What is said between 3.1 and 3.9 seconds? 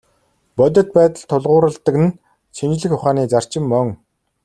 зарчим мөн.